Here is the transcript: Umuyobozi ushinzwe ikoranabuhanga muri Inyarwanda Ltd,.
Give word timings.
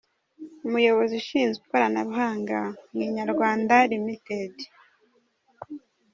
Umuyobozi 0.67 1.13
ushinzwe 1.21 1.61
ikoranabuhanga 1.65 2.57
muri 2.91 3.03
Inyarwanda 3.09 3.75
Ltd,. 3.89 4.55